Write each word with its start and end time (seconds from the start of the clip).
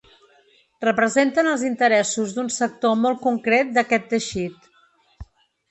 Representen 0.87 1.49
els 1.51 1.65
interessos 1.69 2.33
d’un 2.39 2.49
sector 2.57 2.97
molt 3.05 3.23
concret 3.29 3.73
d’aquest 3.79 4.13
teixit. 4.17 4.71